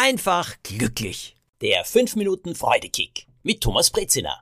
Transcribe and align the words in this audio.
einfach 0.00 0.56
glücklich. 0.62 1.36
Der 1.60 1.84
5 1.84 2.16
Minuten 2.16 2.54
Freudekick 2.54 3.26
mit 3.42 3.60
Thomas 3.60 3.90
Brezina. 3.90 4.40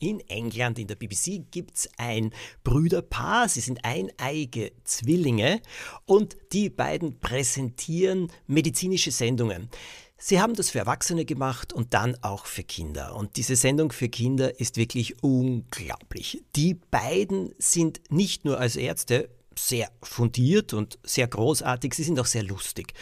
In 0.00 0.20
England 0.28 0.78
in 0.78 0.86
der 0.86 0.96
BBC 0.96 1.50
gibt 1.50 1.76
es 1.76 1.88
ein 1.96 2.30
Brüderpaar, 2.62 3.48
sie 3.48 3.60
sind 3.60 3.80
eineiige 3.84 4.72
Zwillinge 4.84 5.62
und 6.04 6.36
die 6.52 6.68
beiden 6.68 7.20
präsentieren 7.20 8.30
medizinische 8.46 9.12
Sendungen. 9.12 9.70
Sie 10.18 10.38
haben 10.38 10.54
das 10.54 10.68
für 10.68 10.80
Erwachsene 10.80 11.24
gemacht 11.24 11.72
und 11.72 11.94
dann 11.94 12.14
auch 12.22 12.44
für 12.44 12.64
Kinder. 12.64 13.16
Und 13.16 13.36
diese 13.36 13.56
Sendung 13.56 13.92
für 13.92 14.10
Kinder 14.10 14.60
ist 14.60 14.76
wirklich 14.76 15.22
unglaublich. 15.22 16.44
Die 16.54 16.74
beiden 16.74 17.54
sind 17.56 18.02
nicht 18.10 18.44
nur 18.44 18.60
als 18.60 18.76
Ärzte 18.76 19.30
sehr 19.58 19.88
fundiert 20.02 20.72
und 20.72 20.98
sehr 21.02 21.26
großartig. 21.26 21.94
Sie 21.94 22.04
sind 22.04 22.18
auch 22.20 22.26
sehr 22.26 22.42
lustig. 22.42 22.94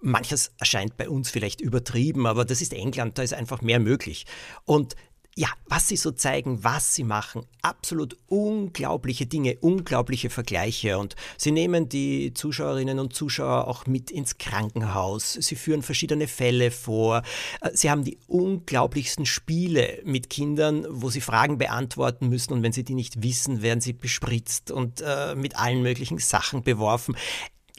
Manches 0.00 0.52
erscheint 0.58 0.96
bei 0.96 1.08
uns 1.08 1.30
vielleicht 1.30 1.60
übertrieben, 1.60 2.26
aber 2.26 2.44
das 2.44 2.60
ist 2.60 2.72
England, 2.72 3.18
da 3.18 3.22
ist 3.22 3.34
einfach 3.34 3.62
mehr 3.62 3.80
möglich. 3.80 4.26
Und 4.64 4.96
ja, 5.36 5.48
was 5.66 5.88
sie 5.88 5.96
so 5.96 6.10
zeigen, 6.10 6.64
was 6.64 6.94
sie 6.94 7.04
machen, 7.04 7.46
absolut 7.62 8.18
unglaubliche 8.26 9.26
Dinge, 9.26 9.56
unglaubliche 9.60 10.28
Vergleiche. 10.28 10.98
Und 10.98 11.14
sie 11.36 11.52
nehmen 11.52 11.88
die 11.88 12.34
Zuschauerinnen 12.34 12.98
und 12.98 13.14
Zuschauer 13.14 13.68
auch 13.68 13.86
mit 13.86 14.10
ins 14.10 14.38
Krankenhaus. 14.38 15.34
Sie 15.34 15.54
führen 15.54 15.82
verschiedene 15.82 16.26
Fälle 16.26 16.70
vor. 16.70 17.22
Äh, 17.60 17.70
sie 17.74 17.90
haben 17.90 18.04
die 18.04 18.18
unglaublichsten 18.26 19.24
Spiele 19.24 20.02
mit 20.04 20.30
Kindern, 20.30 20.86
wo 20.90 21.10
sie 21.10 21.20
Fragen 21.20 21.58
beantworten 21.58 22.28
müssen. 22.28 22.52
Und 22.52 22.62
wenn 22.62 22.72
sie 22.72 22.84
die 22.84 22.94
nicht 22.94 23.22
wissen, 23.22 23.62
werden 23.62 23.80
sie 23.80 23.92
bespritzt 23.92 24.70
und 24.70 25.00
äh, 25.00 25.36
mit 25.36 25.56
allen 25.56 25.82
möglichen 25.82 26.18
Sachen 26.18 26.62
beworfen. 26.62 27.16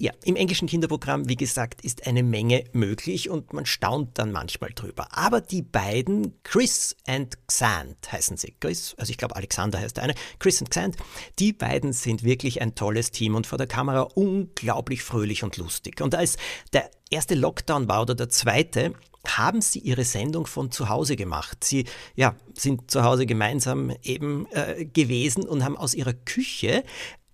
Ja, 0.01 0.13
im 0.23 0.35
englischen 0.35 0.67
Kinderprogramm, 0.67 1.29
wie 1.29 1.35
gesagt, 1.35 1.81
ist 1.85 2.07
eine 2.07 2.23
Menge 2.23 2.63
möglich 2.73 3.29
und 3.29 3.53
man 3.53 3.67
staunt 3.67 4.17
dann 4.17 4.31
manchmal 4.31 4.71
drüber. 4.71 5.15
Aber 5.15 5.41
die 5.41 5.61
beiden, 5.61 6.41
Chris 6.41 6.95
and 7.05 7.37
Xand 7.45 8.11
heißen 8.11 8.35
sie. 8.35 8.55
Chris, 8.59 8.95
also 8.97 9.11
ich 9.11 9.19
glaube 9.19 9.35
Alexander 9.35 9.77
heißt 9.77 9.97
der 9.97 10.05
eine, 10.05 10.15
Chris 10.39 10.59
und 10.59 10.71
Xand, 10.71 10.97
die 11.37 11.53
beiden 11.53 11.93
sind 11.93 12.23
wirklich 12.23 12.63
ein 12.63 12.73
tolles 12.73 13.11
Team 13.11 13.35
und 13.35 13.45
vor 13.45 13.59
der 13.59 13.67
Kamera 13.67 14.01
unglaublich 14.15 15.03
fröhlich 15.03 15.43
und 15.43 15.57
lustig. 15.57 16.01
Und 16.01 16.15
als 16.15 16.37
der 16.73 16.89
erste 17.11 17.35
Lockdown 17.35 17.87
war 17.87 18.01
oder 18.01 18.15
der 18.15 18.29
zweite, 18.29 18.95
haben 19.27 19.61
sie 19.61 19.77
ihre 19.77 20.03
Sendung 20.03 20.47
von 20.47 20.71
zu 20.71 20.89
Hause 20.89 21.15
gemacht. 21.15 21.63
Sie 21.63 21.85
ja, 22.15 22.35
sind 22.55 22.89
zu 22.89 23.03
Hause 23.03 23.27
gemeinsam 23.27 23.93
eben 24.01 24.47
äh, 24.51 24.85
gewesen 24.85 25.47
und 25.47 25.63
haben 25.63 25.77
aus 25.77 25.93
ihrer 25.93 26.13
Küche 26.13 26.83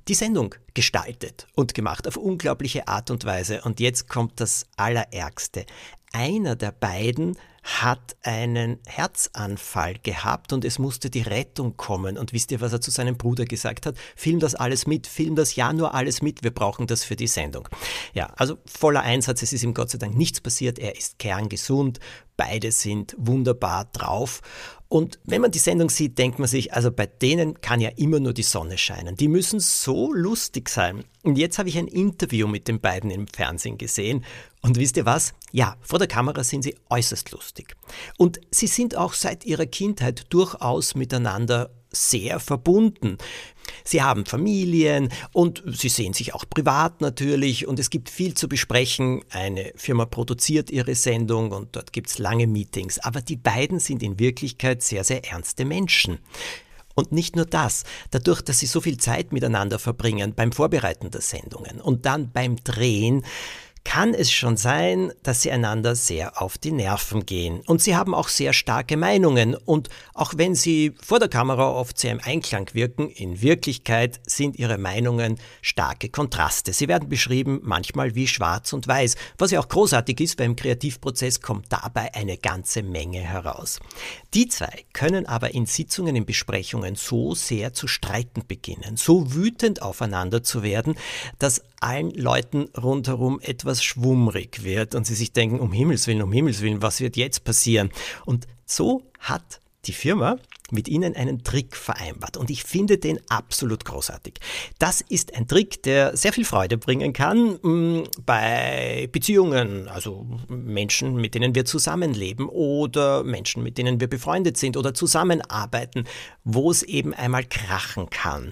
die 0.07 0.13
Sendung 0.13 0.55
gestaltet 0.73 1.47
und 1.55 1.73
gemacht 1.73 2.07
auf 2.07 2.17
unglaubliche 2.17 2.87
Art 2.87 3.11
und 3.11 3.25
Weise. 3.25 3.61
Und 3.61 3.79
jetzt 3.79 4.07
kommt 4.07 4.39
das 4.39 4.65
Allerärgste. 4.75 5.65
Einer 6.13 6.55
der 6.55 6.71
beiden 6.71 7.37
hat 7.67 8.15
einen 8.23 8.79
Herzanfall 8.87 9.95
gehabt 10.01 10.53
und 10.53 10.63
es 10.63 10.79
musste 10.79 11.09
die 11.09 11.21
Rettung 11.21 11.75
kommen. 11.75 12.17
Und 12.17 12.31
wisst 12.31 12.51
ihr, 12.51 12.61
was 12.61 12.71
er 12.71 12.79
zu 12.79 12.91
seinem 12.91 13.17
Bruder 13.17 13.43
gesagt 13.43 13.85
hat? 13.85 13.97
Film 14.15 14.39
das 14.39 14.55
alles 14.55 14.87
mit, 14.87 15.05
film 15.05 15.35
das 15.35 15.57
ja 15.57 15.73
nur 15.73 15.93
alles 15.93 16.21
mit, 16.21 16.43
wir 16.43 16.51
brauchen 16.51 16.87
das 16.87 17.03
für 17.03 17.17
die 17.17 17.27
Sendung. 17.27 17.67
Ja, 18.13 18.27
also 18.37 18.57
voller 18.65 19.01
Einsatz, 19.01 19.41
es 19.41 19.51
ist 19.51 19.63
ihm 19.63 19.73
Gott 19.73 19.89
sei 19.89 19.97
Dank 19.97 20.15
nichts 20.15 20.39
passiert, 20.39 20.79
er 20.79 20.97
ist 20.97 21.19
kerngesund, 21.19 21.99
beide 22.37 22.71
sind 22.71 23.15
wunderbar 23.17 23.85
drauf. 23.91 24.41
Und 24.89 25.19
wenn 25.25 25.41
man 25.41 25.51
die 25.51 25.59
Sendung 25.59 25.89
sieht, 25.89 26.17
denkt 26.17 26.39
man 26.39 26.47
sich, 26.47 26.73
also 26.73 26.91
bei 26.91 27.05
denen 27.05 27.59
kann 27.59 27.81
ja 27.81 27.89
immer 27.97 28.19
nur 28.19 28.33
die 28.33 28.43
Sonne 28.43 28.77
scheinen. 28.77 29.15
Die 29.17 29.27
müssen 29.27 29.59
so 29.59 30.13
lustig 30.13 30.69
sein. 30.69 31.03
Und 31.23 31.37
jetzt 31.37 31.59
habe 31.59 31.67
ich 31.67 31.77
ein 31.77 31.87
Interview 31.87 32.47
mit 32.47 32.67
den 32.67 32.79
beiden 32.79 33.11
im 33.11 33.27
Fernsehen 33.27 33.77
gesehen. 33.77 34.23
Und 34.61 34.77
wisst 34.77 34.95
ihr 34.95 35.05
was? 35.05 35.33
Ja, 35.51 35.75
vor 35.81 35.99
der 35.99 36.07
Kamera 36.07 36.43
sind 36.43 36.63
sie 36.63 36.75
äußerst 36.89 37.31
lustig. 37.31 37.75
Und 38.17 38.39
sie 38.49 38.67
sind 38.67 38.95
auch 38.95 39.13
seit 39.13 39.45
ihrer 39.45 39.65
Kindheit 39.65 40.25
durchaus 40.29 40.95
miteinander 40.95 41.69
sehr 41.91 42.39
verbunden. 42.39 43.17
Sie 43.83 44.01
haben 44.01 44.25
Familien 44.25 45.09
und 45.33 45.63
sie 45.65 45.89
sehen 45.89 46.13
sich 46.13 46.33
auch 46.33 46.45
privat 46.49 47.01
natürlich 47.01 47.67
und 47.67 47.79
es 47.79 47.89
gibt 47.89 48.09
viel 48.09 48.33
zu 48.33 48.47
besprechen. 48.47 49.23
Eine 49.29 49.71
Firma 49.75 50.05
produziert 50.05 50.69
ihre 50.69 50.95
Sendung 50.95 51.51
und 51.51 51.75
dort 51.75 51.93
gibt 51.93 52.09
es 52.09 52.17
lange 52.17 52.47
Meetings. 52.47 52.99
Aber 52.99 53.21
die 53.21 53.37
beiden 53.37 53.79
sind 53.79 54.03
in 54.03 54.19
Wirklichkeit 54.19 54.81
sehr, 54.83 55.03
sehr 55.03 55.25
ernste 55.29 55.65
Menschen. 55.65 56.19
Und 56.95 57.11
nicht 57.11 57.35
nur 57.35 57.45
das, 57.45 57.83
dadurch, 58.09 58.41
dass 58.41 58.57
sie 58.57 58.65
so 58.65 58.81
viel 58.81 58.97
Zeit 58.97 59.31
miteinander 59.31 59.77
verbringen 59.77 60.33
beim 60.33 60.51
Vorbereiten 60.51 61.11
der 61.11 61.21
Sendungen 61.21 61.79
und 61.79 62.07
dann 62.07 62.31
beim 62.31 62.55
Drehen, 62.63 63.23
kann 63.87 64.13
es 64.13 64.33
schon 64.33 64.57
sein, 64.57 65.13
dass 65.23 65.43
sie 65.43 65.49
einander 65.49 65.95
sehr 65.95 66.41
auf 66.41 66.57
die 66.57 66.73
Nerven 66.73 67.25
gehen. 67.25 67.61
Und 67.67 67.81
sie 67.81 67.95
haben 67.95 68.13
auch 68.13 68.27
sehr 68.27 68.51
starke 68.51 68.97
Meinungen. 68.97 69.55
Und 69.55 69.87
auch 70.13 70.33
wenn 70.35 70.55
sie 70.55 70.93
vor 71.01 71.19
der 71.19 71.29
Kamera 71.29 71.71
oft 71.71 71.97
sehr 71.97 72.11
im 72.11 72.19
Einklang 72.21 72.69
wirken, 72.73 73.09
in 73.09 73.41
Wirklichkeit 73.41 74.19
sind 74.25 74.59
ihre 74.59 74.77
Meinungen 74.77 75.39
starke 75.61 76.09
Kontraste. 76.09 76.73
Sie 76.73 76.89
werden 76.89 77.07
beschrieben 77.07 77.61
manchmal 77.63 78.13
wie 78.13 78.27
schwarz 78.27 78.73
und 78.73 78.89
weiß, 78.89 79.15
was 79.37 79.51
ja 79.51 79.61
auch 79.61 79.69
großartig 79.69 80.19
ist, 80.19 80.37
weil 80.37 80.47
im 80.47 80.57
Kreativprozess 80.57 81.39
kommt 81.39 81.67
dabei 81.71 82.13
eine 82.13 82.37
ganze 82.37 82.83
Menge 82.83 83.19
heraus. 83.19 83.79
Die 84.33 84.49
zwei 84.49 84.83
können 84.91 85.25
aber 85.25 85.53
in 85.53 85.65
Sitzungen, 85.65 86.17
in 86.17 86.25
Besprechungen 86.25 86.95
so 86.95 87.35
sehr 87.35 87.71
zu 87.71 87.87
streiten 87.87 88.43
beginnen, 88.45 88.97
so 88.97 89.33
wütend 89.33 89.81
aufeinander 89.81 90.43
zu 90.43 90.61
werden, 90.61 90.97
dass 91.39 91.61
allen 91.81 92.11
Leuten 92.11 92.69
rundherum 92.77 93.39
etwas 93.41 93.83
schwummrig 93.83 94.63
wird 94.63 94.95
und 94.95 95.05
sie 95.05 95.15
sich 95.15 95.33
denken, 95.33 95.59
um 95.59 95.71
Himmels 95.71 96.07
Willen, 96.07 96.21
um 96.21 96.31
Himmels 96.31 96.61
Willen, 96.61 96.81
was 96.81 96.99
wird 96.99 97.17
jetzt 97.17 97.43
passieren? 97.43 97.91
Und 98.25 98.47
so 98.65 99.03
hat 99.19 99.59
die 99.85 99.93
Firma 99.93 100.37
mit 100.71 100.87
ihnen 100.89 101.15
einen 101.15 101.43
Trick 101.43 101.75
vereinbart 101.77 102.35
und 102.35 102.49
ich 102.49 102.63
finde 102.63 102.97
den 102.97 103.19
absolut 103.29 103.85
großartig. 103.85 104.35
Das 104.79 105.01
ist 105.01 105.33
ein 105.35 105.47
Trick, 105.47 105.81
der 105.83 106.17
sehr 106.17 106.33
viel 106.33 106.43
Freude 106.43 106.77
bringen 106.77 107.13
kann 107.13 107.57
mm, 107.61 108.03
bei 108.25 109.07
Beziehungen, 109.11 109.87
also 109.87 110.27
Menschen, 110.49 111.15
mit 111.15 111.35
denen 111.35 111.55
wir 111.55 111.63
zusammenleben 111.63 112.49
oder 112.49 113.23
Menschen, 113.23 113.63
mit 113.63 113.77
denen 113.77 114.01
wir 114.01 114.07
befreundet 114.07 114.57
sind 114.57 114.75
oder 114.75 114.93
zusammenarbeiten, 114.93 116.03
wo 116.43 116.69
es 116.69 116.83
eben 116.83 117.13
einmal 117.13 117.45
krachen 117.45 118.09
kann. 118.09 118.51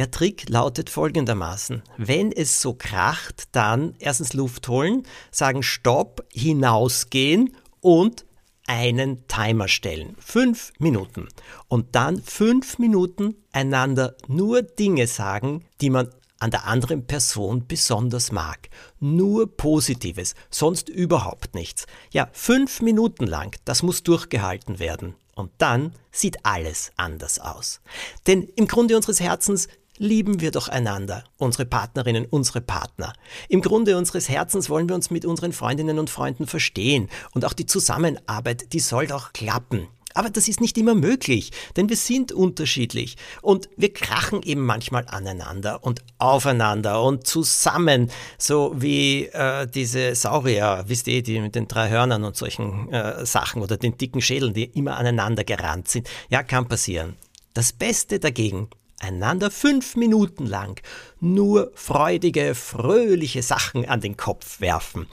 Der 0.00 0.10
Trick 0.10 0.48
lautet 0.48 0.88
folgendermaßen. 0.88 1.82
Wenn 1.98 2.32
es 2.32 2.62
so 2.62 2.72
kracht, 2.72 3.48
dann 3.52 3.94
erstens 3.98 4.32
Luft 4.32 4.66
holen, 4.68 5.02
sagen 5.30 5.62
Stopp, 5.62 6.24
hinausgehen 6.32 7.54
und 7.80 8.24
einen 8.66 9.28
Timer 9.28 9.68
stellen. 9.68 10.16
Fünf 10.18 10.72
Minuten. 10.78 11.28
Und 11.68 11.94
dann 11.96 12.22
fünf 12.22 12.78
Minuten 12.78 13.34
einander 13.52 14.16
nur 14.26 14.62
Dinge 14.62 15.06
sagen, 15.06 15.66
die 15.82 15.90
man 15.90 16.08
an 16.38 16.50
der 16.50 16.66
anderen 16.66 17.06
Person 17.06 17.66
besonders 17.68 18.32
mag. 18.32 18.70
Nur 19.00 19.54
Positives, 19.54 20.34
sonst 20.48 20.88
überhaupt 20.88 21.54
nichts. 21.54 21.84
Ja, 22.10 22.30
fünf 22.32 22.80
Minuten 22.80 23.26
lang, 23.26 23.54
das 23.66 23.82
muss 23.82 24.02
durchgehalten 24.02 24.78
werden. 24.78 25.14
Und 25.34 25.52
dann 25.58 25.94
sieht 26.10 26.44
alles 26.44 26.92
anders 26.96 27.38
aus. 27.38 27.80
Denn 28.26 28.42
im 28.56 28.66
Grunde 28.66 28.96
unseres 28.96 29.20
Herzens 29.20 29.68
lieben 30.00 30.40
wir 30.40 30.50
doch 30.50 30.68
einander, 30.68 31.24
unsere 31.36 31.66
Partnerinnen, 31.66 32.24
unsere 32.24 32.62
Partner. 32.62 33.12
Im 33.48 33.60
Grunde 33.60 33.98
unseres 33.98 34.28
Herzens 34.30 34.70
wollen 34.70 34.88
wir 34.88 34.96
uns 34.96 35.10
mit 35.10 35.26
unseren 35.26 35.52
Freundinnen 35.52 35.98
und 35.98 36.08
Freunden 36.08 36.46
verstehen 36.46 37.08
und 37.32 37.44
auch 37.44 37.52
die 37.52 37.66
Zusammenarbeit, 37.66 38.72
die 38.72 38.80
soll 38.80 39.06
doch 39.06 39.34
klappen. 39.34 39.88
Aber 40.14 40.30
das 40.30 40.48
ist 40.48 40.60
nicht 40.60 40.76
immer 40.78 40.94
möglich, 40.94 41.52
denn 41.76 41.88
wir 41.88 41.96
sind 41.96 42.32
unterschiedlich 42.32 43.16
und 43.42 43.68
wir 43.76 43.92
krachen 43.92 44.42
eben 44.42 44.64
manchmal 44.64 45.06
aneinander 45.06 45.84
und 45.84 46.02
aufeinander 46.18 47.02
und 47.02 47.26
zusammen, 47.26 48.10
so 48.38 48.72
wie 48.74 49.26
äh, 49.26 49.68
diese 49.68 50.14
Saurier, 50.14 50.84
wisst 50.88 51.06
ihr, 51.08 51.22
die 51.22 51.38
mit 51.40 51.54
den 51.54 51.68
drei 51.68 51.90
Hörnern 51.90 52.24
und 52.24 52.36
solchen 52.36 52.90
äh, 52.90 53.24
Sachen 53.24 53.62
oder 53.62 53.76
den 53.76 53.98
dicken 53.98 54.22
Schädeln, 54.22 54.54
die 54.54 54.64
immer 54.64 54.96
aneinander 54.96 55.44
gerannt 55.44 55.88
sind. 55.88 56.08
Ja, 56.30 56.42
kann 56.42 56.66
passieren. 56.66 57.16
Das 57.54 57.72
Beste 57.72 58.18
dagegen 58.18 58.68
einander 59.00 59.50
fünf 59.50 59.96
Minuten 59.96 60.46
lang 60.46 60.80
nur 61.20 61.72
freudige, 61.74 62.54
fröhliche 62.54 63.42
Sachen 63.42 63.88
an 63.88 64.00
den 64.00 64.16
Kopf 64.16 64.60
werfen. 64.60 65.06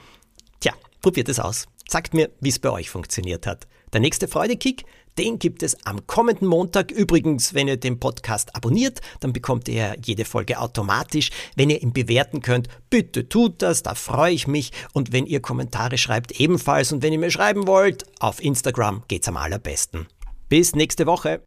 Tja, 0.59 0.73
probiert 1.01 1.29
es 1.29 1.39
aus. 1.39 1.65
Sagt 1.89 2.13
mir, 2.13 2.29
wie 2.39 2.49
es 2.49 2.59
bei 2.59 2.69
euch 2.69 2.89
funktioniert 2.89 3.47
hat. 3.47 3.67
Der 3.93 4.01
nächste 4.01 4.27
Freudekick, 4.27 4.83
den 5.17 5.39
gibt 5.39 5.63
es 5.63 5.85
am 5.85 6.05
kommenden 6.05 6.47
Montag. 6.47 6.91
Übrigens, 6.91 7.53
wenn 7.53 7.67
ihr 7.67 7.77
den 7.77 7.99
Podcast 7.99 8.55
abonniert, 8.55 8.99
dann 9.21 9.33
bekommt 9.33 9.67
ihr 9.67 9.95
jede 10.03 10.25
Folge 10.25 10.59
automatisch. 10.59 11.31
Wenn 11.55 11.69
ihr 11.69 11.81
ihn 11.81 11.93
bewerten 11.93 12.41
könnt, 12.41 12.67
bitte 12.89 13.27
tut 13.27 13.61
das, 13.61 13.81
da 13.83 13.95
freue 13.95 14.33
ich 14.33 14.47
mich. 14.47 14.71
Und 14.93 15.13
wenn 15.13 15.25
ihr 15.25 15.41
Kommentare 15.41 15.97
schreibt, 15.97 16.39
ebenfalls. 16.39 16.91
Und 16.91 17.01
wenn 17.01 17.13
ihr 17.13 17.19
mir 17.19 17.31
schreiben 17.31 17.65
wollt, 17.65 18.03
auf 18.19 18.43
Instagram 18.43 19.03
geht's 19.07 19.27
am 19.27 19.37
allerbesten. 19.37 20.07
Bis 20.49 20.75
nächste 20.75 21.05
Woche. 21.05 21.46